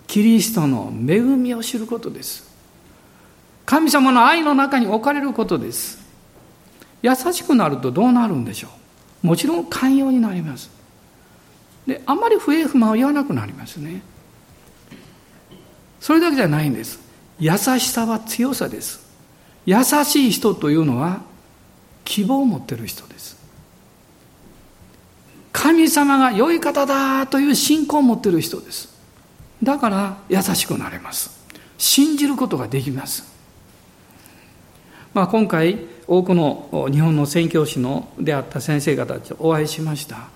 [0.08, 2.50] キリストの恵みを知ることです。
[3.66, 6.00] 神様の愛の中に置かれることです。
[7.02, 8.70] 優しくなるとどうなるんでしょ
[9.24, 9.28] う。
[9.28, 10.81] もちろん寛容になります。
[11.88, 14.02] であんまり不平不満を言わなくなりますね。
[16.00, 17.00] それだけじゃないんです。
[17.39, 19.10] 優しさは強さです。
[19.65, 21.22] 優しい人というのは
[22.04, 23.38] 希望を持っている人です。
[25.52, 28.89] 神様が良い方だという信仰を持っている人です。
[29.62, 31.39] だから優しくなれます。
[31.78, 33.24] 信じることができます。
[35.13, 40.30] まあ、今回多くの日本の宣教師のであった先生方とお会いしました。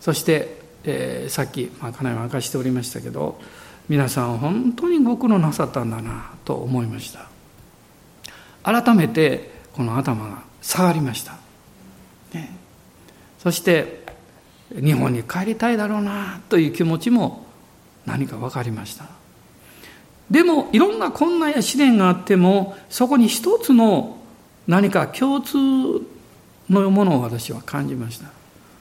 [0.00, 3.40] そして、えー、さっき、まあ、かなり明かしておりましたけど
[3.88, 7.26] 皆さん本当にご苦労なさったんだなと思いました。
[8.62, 11.38] 改めてこの頭が下がりました、
[12.34, 12.50] ね、
[13.38, 14.04] そして
[14.74, 17.46] 日本に帰りたいだろうなという気持ちも
[18.04, 19.06] 何か分かりました。
[20.30, 24.18] でもいろんな困難や試練があってもそこに一つの
[24.66, 25.56] 何か共通
[26.68, 28.28] のものを私は感じました。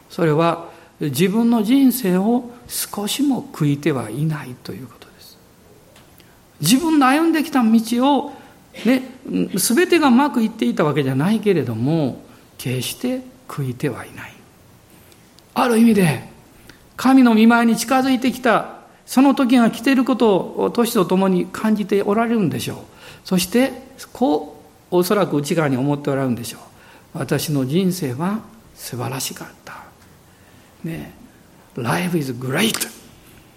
[0.10, 0.70] それは
[1.00, 5.38] 自分の人生を少しも悔いてはいないということです。
[6.60, 7.70] 自分の歩んできた道
[8.18, 8.34] を
[8.86, 9.04] ね
[9.56, 12.24] 全てがうまくいっていたわけじゃないけれども
[12.58, 14.34] 決して悔いてはいない。
[15.54, 16.24] ある意味で
[16.96, 22.78] 神の見舞いに近づいてきたその時が来ていることを年とともに感じておられるんでしょう。
[23.24, 23.72] そして
[24.14, 27.20] こうおそらく内側に思っておられるんでしょう。
[27.20, 28.42] 私の人生は
[28.76, 29.67] 素晴らしかった。
[30.84, 31.14] ね
[31.76, 32.74] Life is great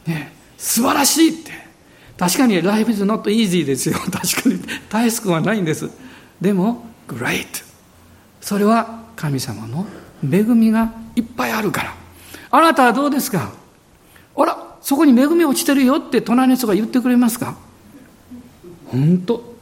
[0.06, 1.52] ね素晴らしいって。
[2.18, 3.98] 確かに Life is not easy ですよ。
[4.12, 4.61] 確かに。
[4.90, 5.88] 大いくはないんです。
[6.40, 7.64] でも Great
[8.40, 9.87] それは神様の
[10.22, 11.94] 恵みがいっぱいあるから。
[12.50, 13.52] あなたはどうですか？
[14.37, 17.56] あらそこに恵み落ちてるよって隣の人が言ってくれますか？
[18.87, 19.54] 本当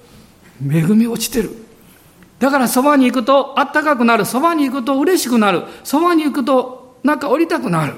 [0.66, 1.54] 恵み落ちてる。
[2.38, 4.24] だからそばに行くとあったかくなる。
[4.24, 5.64] そばに行くと嬉しくなる。
[5.84, 6.77] そばに行くと
[7.08, 7.94] なんか降りたくなる。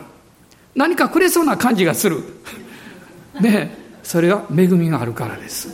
[0.77, 2.23] 何かくれそうな感じがする。
[3.41, 5.69] ねそれは恵みがあるからです。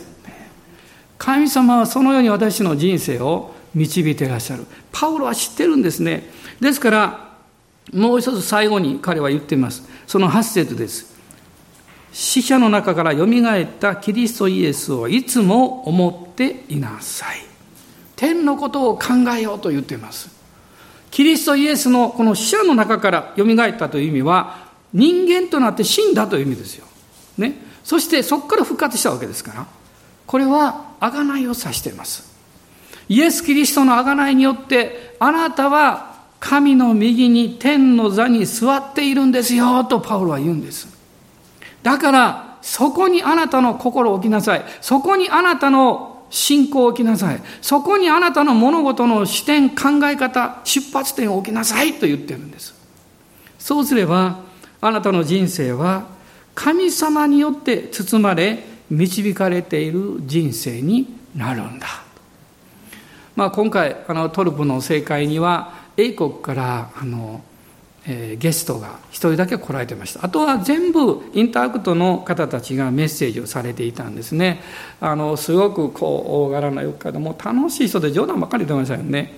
[1.19, 4.65] 神様はそのように私の人生を導いていらっしゃる。
[4.91, 6.27] パウロは知ってるんですね。
[6.59, 7.29] ですから
[7.93, 9.83] もう一つ最後に彼は言っています。
[10.07, 11.15] その8節です。
[12.11, 17.37] 死者の中からよみがえったキリストイエスをいつも思っていなさい。
[18.15, 20.36] 天のことを考えようと言っています。
[21.11, 26.85] キリストイエスのこの死者の中からよみがえったという意味は、人間となって死んだという意味ですよ。
[27.37, 27.53] ね。
[27.83, 29.65] そしてそこから復活したわけですから、
[30.25, 32.35] これは贖いを指しています。
[33.09, 40.87] イエス・キリストの贖いによって、あなたは神の右に天の座に座っているんですよとパウロは言うんです。
[41.81, 44.65] だから、そこにあなたの心を置きなさい。
[44.81, 47.41] そこにあなたの信仰を置きなさい。
[47.61, 52.73] そこにあなたの物事の視点、考え方、出発点を置きなさいと言ってるんです。
[53.59, 54.39] そうすれば、
[54.81, 56.05] あなたの人生は
[56.53, 61.87] 神様によって包まれ、導かれている人生になるんだ。
[63.35, 67.41] まあ、今回あのトルプの正解には英国からあの
[68.09, 70.23] え、ゲストが1人だけ来られてました。
[70.23, 74.61] あとは全部インタークトの方たちがメッセージをされていたんですね。
[75.01, 79.33] あのすごくこう大柄なよかでも楽しい人で冗談ばっかり言ってましたよね。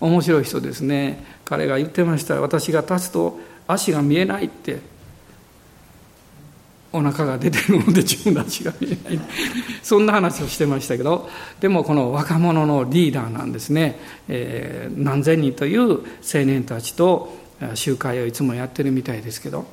[0.00, 1.24] 面白い人ですね。
[1.46, 2.40] 彼が言ってました。
[2.40, 4.78] 私が立つと足が見えないって。
[6.92, 9.20] お腹が出てるので自分の足が見えない。
[9.82, 11.30] そんな話をしてましたけど。
[11.60, 13.98] でもこの若者のリーダーなんですね、
[14.28, 17.39] えー、何千人という青年たちと
[17.74, 19.66] 集会をいつもやってるみたいですけど。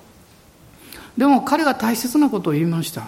[1.17, 3.07] でも彼が大切なことを言いました。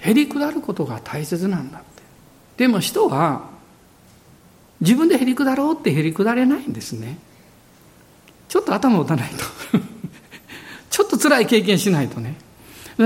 [0.00, 1.86] へり下ることが大切なんだって。
[2.58, 3.48] でも人は
[4.80, 7.18] 自分でへり下ろうってへり下れないんですね。
[8.48, 9.78] ちょっと頭を打たないと。
[10.90, 12.36] ちょっと辛い経験しないとね。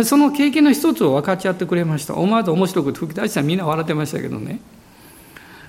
[0.05, 2.15] その経験の一つを分かち合ってくれました。
[2.15, 3.41] 思わず面白くて吹き出した。
[3.41, 4.61] らみんな笑ってましたけどね。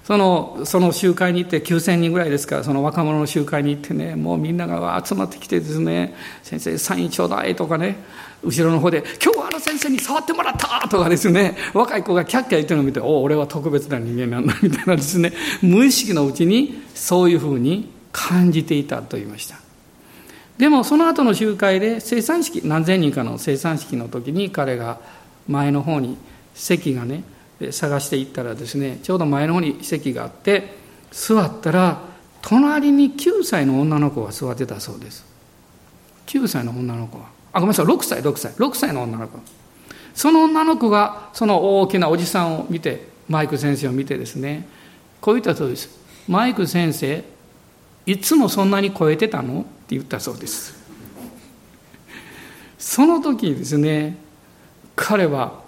[0.09, 7.95] そのその集会に行って9000人ぐらいですからその若者の集会に行ってねもうみんなが集まってきてですね「先生サインちょうだい」とかね
[8.43, 15.31] 後ろの方で「今日はあの先生に触ってもらった!」とかですね若い子がキャッキャ言ってるのを見て「お俺は特別な人間なんだ」みたいなですね
[15.61, 19.57] 無意識のうちにそういうふうに感じていたと言いました
[20.57, 24.97] でもその後の集会で生産式何千人かの生産式の時に彼が
[25.47, 26.17] 前の方に
[26.55, 27.21] 席がね
[27.71, 30.75] 探していったらですねちょうど前の方に席があって
[31.11, 32.01] 座ったら
[32.41, 35.25] 隣に9歳の女の子が座ってたそうです。
[36.27, 37.25] 9歳の女の子は。
[37.51, 37.85] あごめんなさい。
[37.85, 38.53] 6歳6歳。
[38.53, 39.39] 6歳の女の子。
[40.13, 44.67] その女の子がその大きなおじさんを見てマイク先生を見てですね
[45.21, 45.89] こう言ったそうです。
[46.27, 47.23] マイク先生
[48.05, 49.61] いつもそんなに超えてたの？
[49.61, 50.79] って言ったそうです。
[52.77, 54.17] その時ですね
[54.95, 55.61] 彼は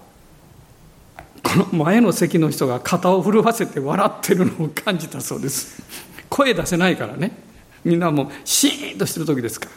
[1.52, 5.84] この前の席の人が肩を震わせて笑ってるのを感じたそうです。
[6.30, 7.32] 声出せないからね。
[7.84, 9.72] みんなもうシーンとしてる時ですから。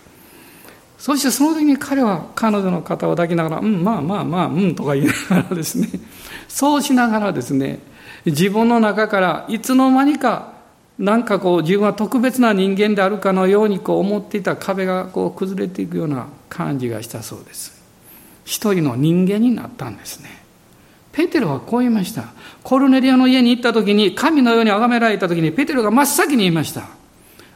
[0.99, 5.13] そしてその時に彼は彼女の肩を抱きながら「うんまあまあまあうん」とか言いな
[5.43, 5.89] がらですね。
[6.49, 7.81] そうしながらですね
[8.25, 10.53] 自分の中からいつの間にか
[10.97, 17.83] なんかこう自分は特別な人間であるかのようにこう思っていた壁がこう崩れていくような感じがしたそうです。
[18.45, 20.44] 一人の人間になったんですね。
[21.15, 22.25] ペテロはこう言いました。
[22.63, 26.89] コルネリアの家に行った時に、神のように崇められた時に、ペテロが真っ先に言いました。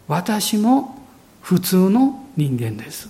[0.06, 1.02] 私も
[1.42, 3.08] 普通の人間です。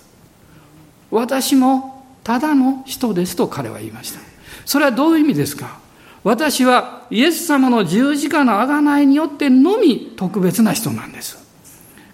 [1.11, 4.21] 私もただの人ですと彼は言いました。
[4.65, 5.79] それはどういう意味ですか？
[6.25, 11.39] 私はイエス様の十字架の贖いによってのみ特別な人なんです。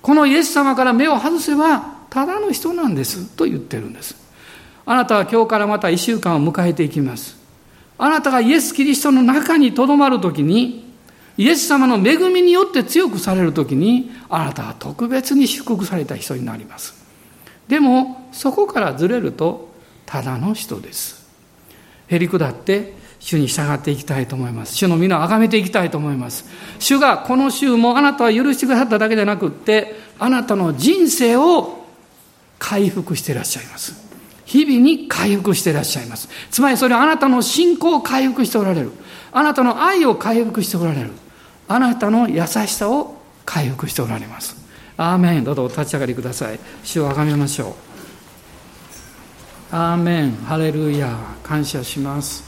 [0.03, 4.17] このイエス様から目を外せば、ただの人なんですと言ってるんです。
[4.87, 7.44] あなたは今日からまた一週間を迎えていきます。
[7.99, 10.85] あなたがイエス・キリストの中にとどまるときに、
[11.37, 16.95] イエス様の恵みによって強くされるときに、あなたは特別に祝福された人になります。
[17.69, 19.73] でも、そこからずれると、
[20.07, 21.25] ただの人です。
[22.09, 24.75] へり下って、主に従っていきたいと思います。
[24.75, 26.45] 主の皆を崇めていきたいと思います。
[26.79, 31.87] 主がこの週もあなたは許してくださっただけでなくって、あなたの人生を
[32.59, 34.04] 回復していらっしゃいます。
[34.45, 36.29] 日々に回復していらっしゃいます。
[36.51, 38.93] つまりそれはあなたの信仰を回復しておられる。
[39.33, 41.11] あなたの愛を回復しておられる。
[41.69, 44.57] あなたの優しさを回復しておられます。
[44.97, 45.45] アーメン。
[45.45, 46.59] どうぞお立ち上がりください。
[46.83, 47.75] 主をあがめましょう。
[49.75, 50.33] アーメン。
[50.45, 51.17] ハレルヤ。
[51.43, 52.45] 感謝します。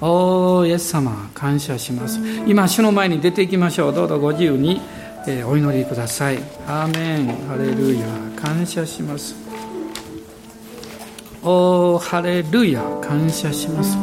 [0.00, 2.18] おー、イエス様、感謝します。
[2.46, 3.94] 今、主の前に出ていきましょう。
[3.94, 4.80] どうぞご自由に、
[5.28, 6.38] えお祈りください。
[6.66, 7.46] アーメン。
[7.46, 8.06] ハレルヤ。
[8.36, 9.41] 感謝します。
[11.44, 12.82] おハレルヤ。
[13.00, 13.96] 感謝します。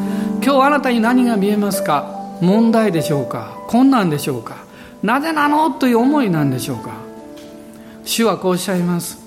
[0.43, 2.37] 今日あなたに何が見えますか？
[2.41, 3.57] 問題でしょうか？
[3.67, 4.57] 困難でしょうか？
[5.03, 5.71] なぜなの？
[5.71, 6.91] という思いなんでしょうか？
[8.03, 9.19] 主はこうおっしゃいます。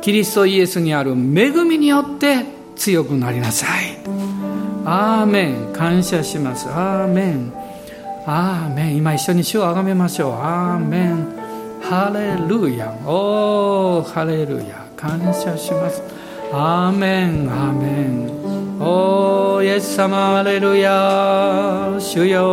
[0.00, 2.44] キリストイエスにある恵みによって
[2.76, 3.98] 強くなりなさい。
[4.84, 5.72] アーメン。
[5.72, 6.68] 感謝します。
[6.68, 7.52] アーメン。
[8.26, 8.96] アーメン。
[8.96, 10.32] 今一緒に主をあがめましょう。
[10.34, 11.36] アーメン。
[11.82, 12.92] ハレルヤ。
[13.06, 14.86] おーハレルヤ。
[14.96, 16.02] 感謝します。
[16.50, 22.46] アーメンアーメンおーイエス様アレルヤ主よ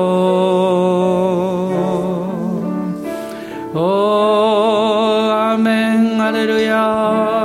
[3.74, 7.45] おーアーメンアレルヤ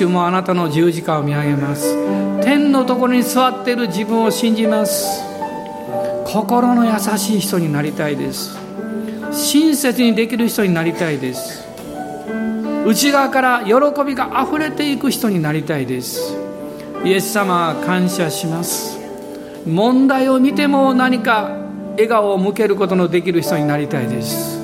[0.00, 1.94] 週もあなたの十字架を見上げます。
[2.42, 5.22] 天のところに座っている自分を信じます。
[6.24, 8.56] 心の優しい人になりたいです。
[9.30, 11.68] 親切にできる人になりたいです。
[12.86, 13.74] 内側から喜
[14.04, 16.34] びがあふれていく人になりたいです。
[17.04, 18.98] イエス様感謝します。
[19.66, 21.58] 問題を見ても何か
[21.92, 24.58] 笑顔を向けることのできる人になりたいです。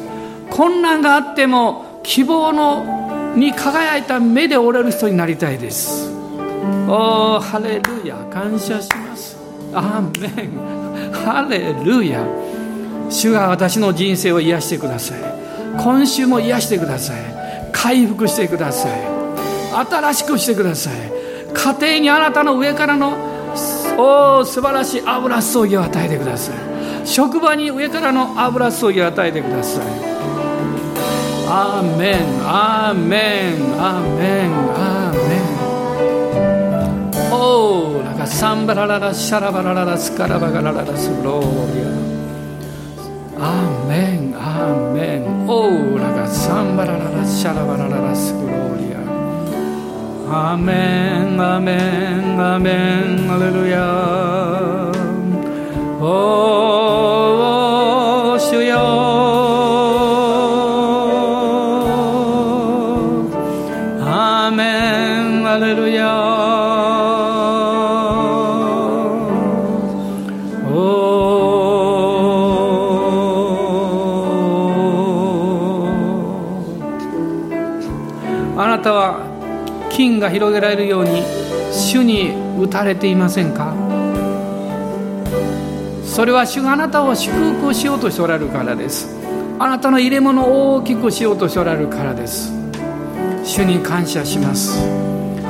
[0.48, 3.05] 困難があっても希望の
[3.36, 6.10] に輝いた目で折れる人になりたいです。
[6.88, 9.36] おーハレルヤ感謝します。
[9.72, 12.26] アーメンハレルヤ
[13.10, 15.20] 主が私の人生を癒してください。
[15.78, 17.20] 今週も癒してください。
[17.72, 19.00] 回復してください。
[19.90, 20.94] 新しくしてください。
[21.52, 23.16] 家庭にあなたの上からの
[23.98, 26.56] おお素晴らしい油注ぎを与えてください。
[27.06, 30.15] 職場に上からの油注ぎを与えてください。
[31.48, 35.38] アーメンアーメンアーメンアーメ
[37.30, 48.98] ンおおなんかサンバラララシャラバラララスカラバガラララスローリアアーメンアーメンおおなんかサンバラララシャラバラララスローリア
[50.52, 50.72] アーメ
[51.36, 52.72] ンアーメンアーメ
[53.24, 53.65] ンアレルヤ
[79.96, 81.22] 金が広げられるように
[81.72, 83.74] 主に打たれていませんか？
[86.04, 89.08] それは主があなたを祝福しようとしておられるからです。
[89.58, 92.52] あなたの入れ物を大きくしようとしておられるからです。
[93.42, 94.78] 主に感謝します。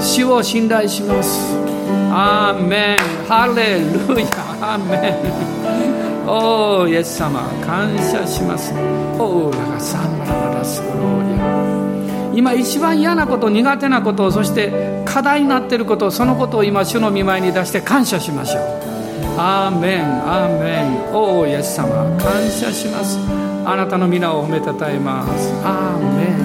[0.00, 1.56] 主を信頼します。
[2.12, 2.96] アーメン。
[3.26, 4.26] ハレルヤ。
[4.60, 5.10] アーメ
[6.24, 6.28] ン。
[6.28, 7.42] おおイエス様。
[7.66, 8.72] 感謝します。
[9.18, 11.55] おおラガサンバララスグローリア。
[12.36, 18.62] 今一番嫌なこと苦手なことそして課題になっていることそのことを今主の御前に出して感謝しましょう。
[19.38, 21.14] アーメンアーメン。
[21.14, 21.88] おおイエス様。
[22.18, 23.18] 感謝します。
[23.64, 25.50] あなたの皆を褒めたたえます。
[25.64, 26.36] アーメン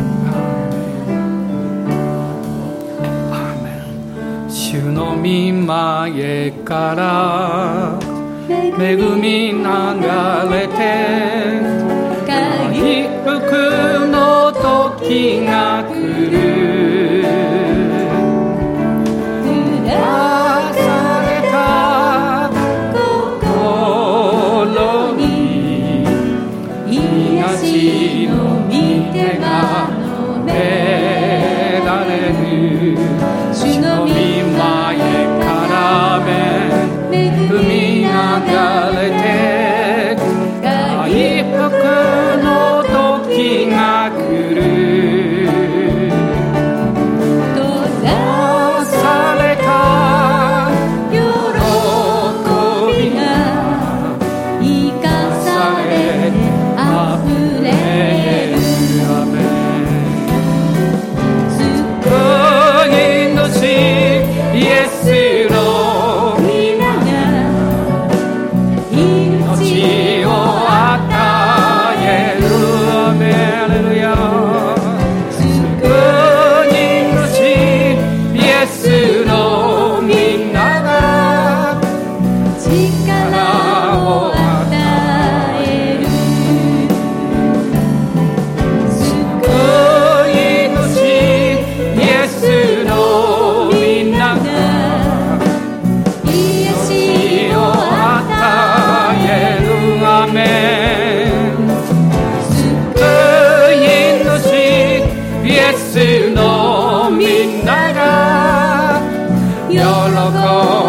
[3.34, 3.70] アーメ
[4.48, 4.50] ン。
[4.50, 5.22] 主の御
[5.52, 8.00] 前から
[8.80, 9.66] 恵み流
[10.56, 11.91] れて
[14.62, 16.61] 時が来る。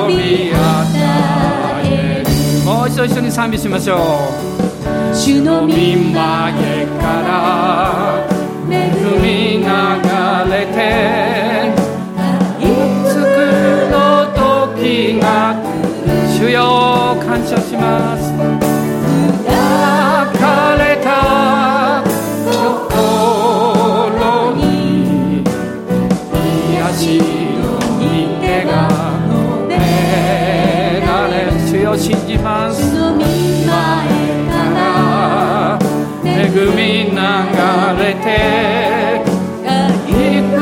[0.08, 0.56] び与
[1.84, 2.64] える。
[2.64, 3.98] もう一度一緒に賛美しましょう。
[5.14, 8.26] 主の御見前から
[8.68, 8.72] 恵
[9.20, 9.64] み流
[10.50, 10.76] れて
[13.08, 13.14] 救
[13.90, 13.94] の
[14.34, 15.54] 時が
[16.36, 16.58] 主よ
[17.24, 18.11] 感謝します
[36.54, 37.16] み流
[37.98, 39.22] れて
[40.06, 40.12] 一
[40.52, 40.60] 服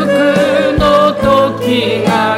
[0.78, 2.29] の時が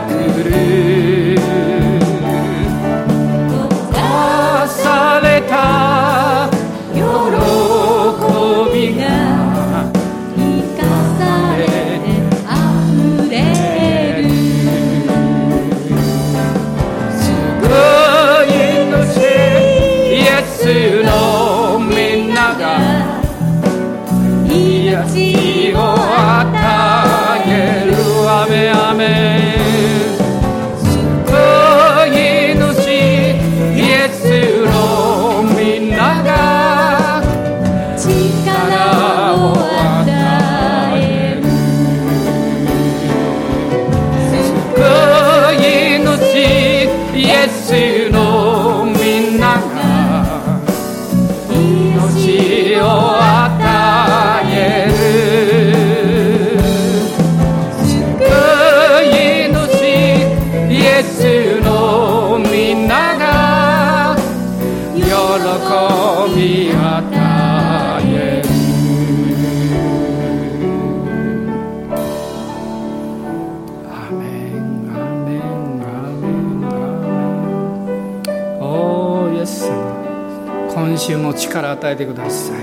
[81.93, 82.57] えてください。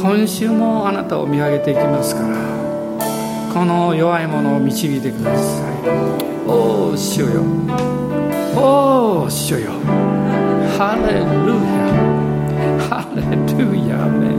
[0.00, 2.28] 今週もあなたを見上げていきますから
[3.54, 5.72] この弱い者を導いてください。
[6.48, 7.42] おお主よ。
[8.56, 9.70] おお主よ。
[10.76, 11.78] ハレルヤ。
[12.88, 13.96] ハレルヤ。
[14.06, 14.34] メ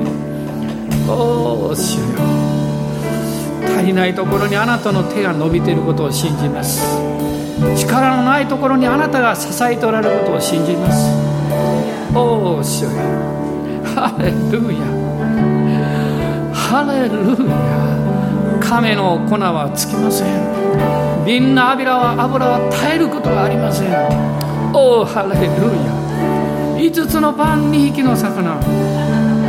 [1.07, 2.03] おお主よ。
[3.78, 6.84] 足りないところにあなたの手が伸びていることを信じます。
[7.78, 11.09] 力のないところにあなたが支えておられることを信じます。
[12.15, 13.43] おお主よ。
[13.96, 14.80] ハレルヤ。
[16.52, 21.26] ハレルヤ亀の粉はつきません。
[21.26, 23.94] 瓶の油は油は絶えることがありません。
[24.74, 25.94] おおハレルヤ。
[26.82, 28.58] 5つのパン2匹の魚。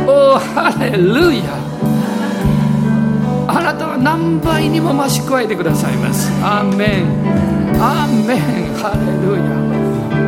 [0.07, 1.41] おおハレルヤ。
[3.47, 6.31] あなたは何倍にも増し加えてくださいます。
[6.43, 7.05] アーメン。
[7.81, 8.39] アーメン。
[8.75, 9.45] ハレルヤ。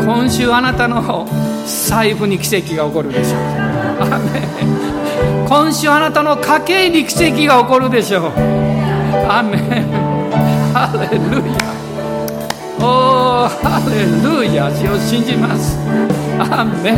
[0.04, 1.28] 今週あなたの
[1.66, 3.67] 財布に奇跡が起こるでしょう。
[5.48, 8.32] 今週あなたの家計に奇跡が起こるでしょう。
[9.28, 9.62] アメン。
[10.74, 11.58] ハレルヤ。
[12.80, 14.70] おーハレルヤ。
[14.70, 15.78] 主を信じます。
[16.40, 16.98] アメン。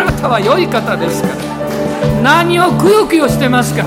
[0.00, 1.34] あなたは良い方ですから。
[2.22, 3.84] 何をくよくよしてますか。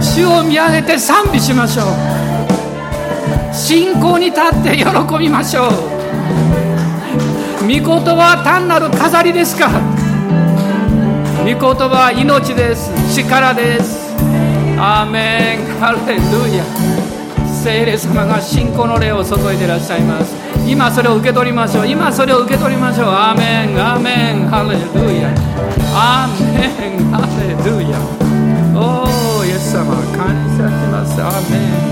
[0.00, 1.86] 主を見上げて賛美しましょう。
[3.52, 4.84] 信仰に立って喜
[5.18, 5.72] びましょう。
[7.62, 9.68] 御言葉は単なる飾りですか。
[11.42, 12.92] 御言葉は命です。
[13.16, 14.14] 力です。
[14.78, 15.80] アーメン。
[15.80, 16.22] ハレル
[16.54, 16.62] ヤ。
[17.50, 20.32] 聖霊様が信仰の霊を注いでいらっしゃいます。
[20.68, 21.88] 今それを受け取りましょう。
[21.88, 23.08] 今それを受け取りましょう。
[23.08, 23.76] アーメン。
[23.76, 24.46] アーメン。
[24.46, 24.78] ハレル
[25.18, 25.34] ヤ。
[25.94, 27.10] アーメン。
[27.10, 27.98] ハレルヤ。
[28.78, 31.20] おおイエス様感謝します。
[31.20, 31.91] アーメン。